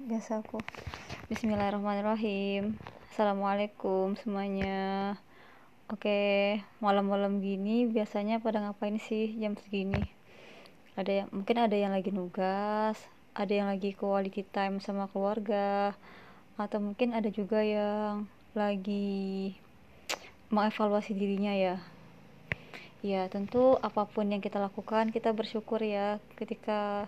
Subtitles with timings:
[0.00, 0.56] biasa aku.
[1.28, 2.72] Bismillahirrahmanirrahim.
[3.12, 5.12] Assalamualaikum semuanya.
[5.92, 10.00] Oke malam-malam gini biasanya pada ngapain sih jam segini?
[10.96, 12.96] Ada yang mungkin ada yang lagi nugas
[13.36, 15.92] ada yang lagi quality time sama keluarga
[16.56, 18.24] atau mungkin ada juga yang
[18.56, 19.52] lagi
[20.48, 21.76] mengevaluasi dirinya ya.
[23.04, 27.04] Ya tentu apa pun yang kita lakukan kita bersyukur ya ketika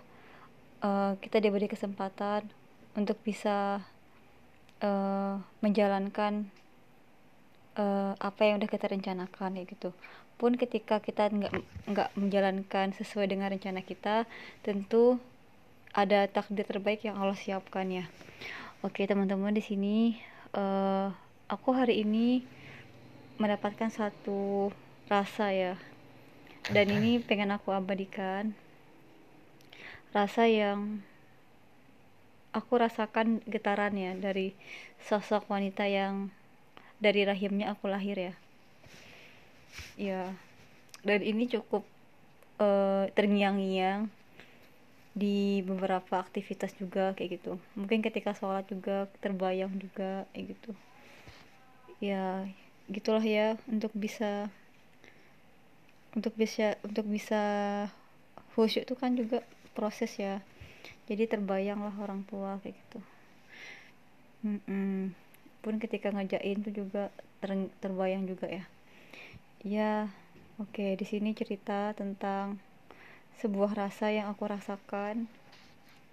[0.84, 2.52] uh, kita diberi kesempatan
[2.92, 3.80] untuk bisa
[4.84, 6.48] uh, menjalankan
[7.78, 9.90] uh, apa yang udah kita rencanakan ya gitu.
[10.36, 11.54] Pun ketika kita nggak
[11.88, 14.26] nggak menjalankan sesuai dengan rencana kita
[14.66, 15.16] tentu
[15.92, 18.04] ada takdir terbaik yang Allah siapkan ya.
[18.82, 19.96] Oke teman-teman di sini
[20.56, 21.14] uh,
[21.46, 22.42] aku hari ini
[23.38, 24.72] mendapatkan satu
[25.06, 25.74] rasa ya.
[26.70, 28.54] Dan ini pengen aku abadikan.
[30.14, 31.02] Rasa yang
[32.52, 34.52] aku rasakan getarannya dari
[35.08, 36.28] sosok wanita yang
[37.00, 38.34] dari rahimnya aku lahir ya.
[39.96, 40.22] Ya
[41.02, 41.82] dan ini cukup
[42.62, 44.06] uh, terngiang-ngiang
[45.12, 47.52] di beberapa aktivitas juga kayak gitu.
[47.76, 50.72] Mungkin ketika sholat juga terbayang juga kayak gitu.
[52.00, 52.48] Ya
[52.90, 54.48] gitulah ya untuk bisa
[56.12, 57.42] untuk bisa untuk bisa
[58.52, 59.40] khusyuk itu kan juga
[59.72, 60.44] proses ya
[61.06, 63.00] jadi terbayang lah orang tua kayak gitu.
[64.42, 64.98] Mm -mm.
[65.62, 68.64] pun ketika ngajain tuh juga ter terbayang juga ya.
[69.62, 70.10] Ya
[70.58, 72.58] oke okay, di sini cerita tentang
[73.38, 75.30] sebuah rasa yang aku rasakan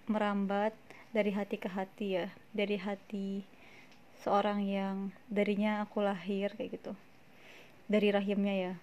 [0.05, 0.73] merambat
[1.09, 2.27] dari hati ke hati ya.
[2.53, 3.41] Dari hati
[4.21, 6.93] seorang yang darinya aku lahir kayak gitu.
[7.89, 8.73] Dari rahimnya ya.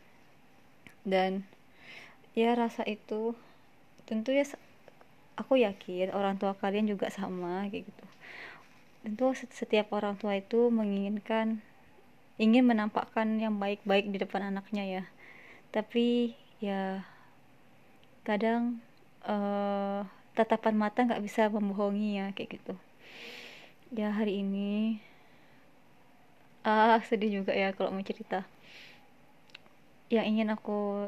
[1.07, 1.47] Dan
[2.35, 3.39] ya rasa itu
[4.07, 4.43] tentu ya
[5.37, 8.05] aku yakin orang tua kalian juga sama kayak gitu.
[9.05, 11.63] Tentu setiap orang tua itu menginginkan
[12.37, 15.05] ingin menampakkan yang baik-baik di depan anaknya ya.
[15.71, 17.05] Tapi ya
[18.25, 18.81] kadang
[19.23, 20.03] uh,
[20.35, 22.75] tatapan mata nggak bisa membohongi ya kayak gitu.
[23.95, 24.99] Ya hari ini
[26.67, 28.43] ah sedih juga ya kalau mau cerita.
[30.11, 31.07] Yang ingin aku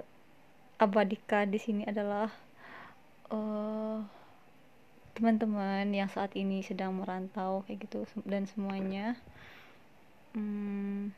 [0.79, 2.31] abadikan di sini adalah
[5.19, 9.19] teman-teman yang saat ini sedang merantau kayak gitu dan semuanya.
[10.39, 11.11] Hmm,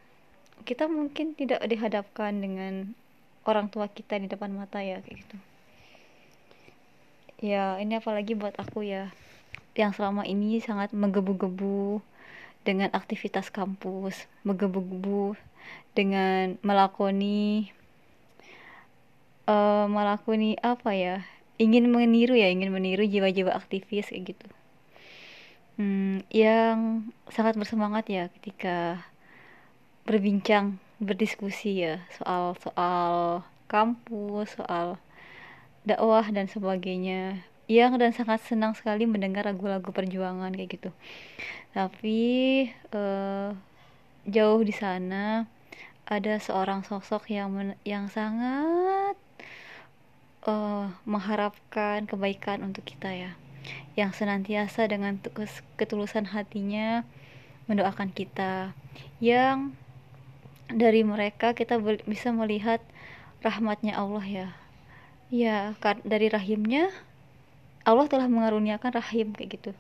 [0.65, 2.97] kita mungkin tidak dihadapkan dengan
[3.45, 5.37] orang tua kita di depan mata ya kayak gitu.
[7.45, 9.13] Ya ini apalagi buat aku ya
[9.77, 12.01] yang selama ini sangat menggebu-gebu
[12.65, 15.37] dengan aktivitas kampus menggebu-gebu
[15.97, 17.73] dengan melakoni
[19.49, 21.17] uh, melakoni apa ya
[21.61, 24.49] ingin meniru ya ingin meniru jiwa-jiwa aktivis kayak gitu.
[25.77, 29.05] Hmm, yang sangat bersemangat ya ketika
[30.09, 34.97] berbincang berdiskusi ya soal soal kampus soal
[35.85, 37.45] dakwah dan sebagainya.
[37.71, 40.91] Yang dan sangat senang sekali mendengar lagu-lagu perjuangan kayak gitu.
[41.71, 42.21] Tapi
[42.91, 43.55] uh,
[44.27, 45.47] jauh di sana
[46.11, 49.15] ada seorang sosok yang yang sangat
[50.47, 53.33] uh, mengharapkan kebaikan untuk kita ya.
[53.99, 55.21] Yang senantiasa dengan
[55.77, 57.05] ketulusan hatinya
[57.69, 58.73] mendoakan kita.
[59.21, 59.77] Yang
[60.71, 62.81] dari mereka kita bisa melihat
[63.45, 64.49] rahmatnya Allah ya.
[65.31, 65.59] Ya
[66.03, 66.91] dari rahimnya
[67.87, 69.73] Allah telah mengaruniakan rahim kayak gitu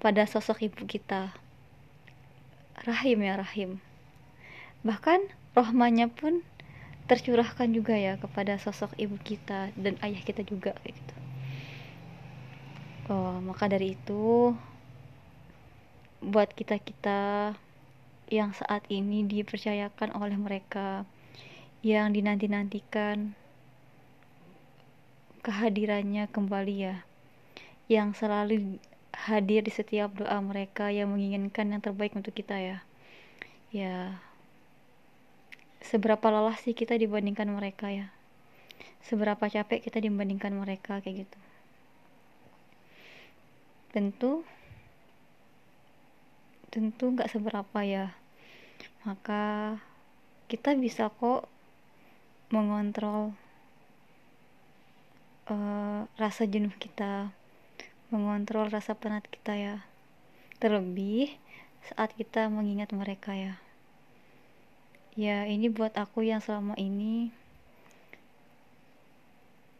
[0.00, 1.30] pada sosok ibu kita.
[2.88, 3.84] Rahim ya rahim.
[4.80, 5.20] Bahkan
[5.52, 6.40] rohmanya pun
[7.10, 11.14] tercurahkan juga ya kepada sosok ibu kita dan ayah kita juga kayak gitu.
[13.10, 14.54] Oh maka dari itu
[16.22, 17.20] buat kita kita
[18.30, 21.02] yang saat ini dipercayakan oleh mereka
[21.82, 23.34] yang dinanti-nantikan
[25.42, 26.96] kehadirannya kembali ya.
[27.90, 28.78] Yang selalu
[29.10, 32.78] hadir di setiap doa mereka yang menginginkan yang terbaik untuk kita ya.
[33.74, 34.22] Ya
[35.90, 38.14] seberapa lelah sih kita dibandingkan mereka ya?
[39.02, 41.38] Seberapa capek kita dibandingkan mereka kayak gitu.
[43.90, 44.32] Tentu
[46.70, 48.14] tentu nggak seberapa ya.
[49.02, 49.74] Maka
[50.46, 51.50] kita bisa kok
[52.54, 53.34] mengontrol
[55.50, 57.34] uh, rasa jenuh kita
[58.14, 59.76] mengontrol rasa penat kita ya.
[60.62, 61.34] Terlebih
[61.90, 63.58] saat kita mengingat mereka ya
[65.18, 67.34] ya ini buat aku yang selama ini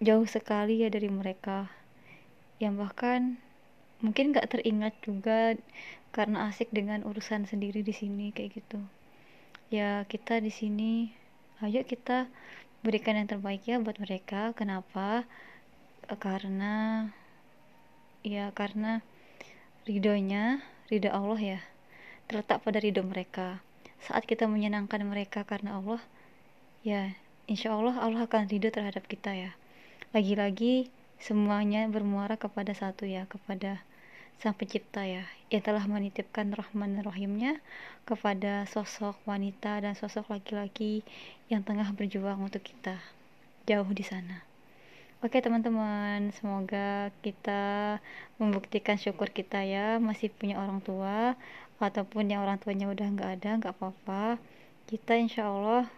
[0.00, 1.70] jauh sekali ya dari mereka.
[2.58, 3.20] Yang bahkan
[4.00, 5.54] mungkin nggak teringat juga
[6.10, 8.80] karena asik dengan urusan sendiri di sini kayak gitu.
[9.70, 11.14] Ya kita di sini
[11.62, 12.26] ayo kita
[12.80, 14.56] berikan yang terbaik ya buat mereka.
[14.56, 15.28] Kenapa?
[16.18, 17.06] Karena
[18.26, 19.00] ya karena
[19.86, 20.60] ridhonya
[20.92, 21.60] ridho Allah ya
[22.28, 23.64] terletak pada ridho mereka
[24.04, 26.00] saat kita menyenangkan mereka karena Allah
[26.80, 27.12] ya
[27.44, 29.50] insya Allah Allah akan ridho terhadap kita ya
[30.16, 30.88] lagi-lagi
[31.20, 33.84] semuanya bermuara kepada satu ya kepada
[34.40, 37.60] Sang Pencipta ya, yang telah menitipkan rahman rahimnya
[38.08, 41.04] kepada sosok wanita dan sosok laki-laki
[41.52, 42.96] yang tengah berjuang untuk kita
[43.68, 44.40] jauh di sana.
[45.20, 48.00] Oke teman-teman, semoga kita
[48.40, 51.36] membuktikan syukur kita ya masih punya orang tua
[51.80, 54.36] ataupun yang orang tuanya udah nggak ada nggak apa-apa.
[54.84, 55.88] Kita insya Allah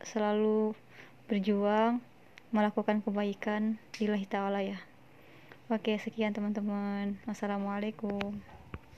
[0.00, 0.72] selalu
[1.28, 2.00] berjuang
[2.54, 4.78] melakukan kebaikan lillahi ta'ala ya.
[5.68, 7.18] Oke, sekian teman-teman.
[7.26, 8.55] Wassalamualaikum.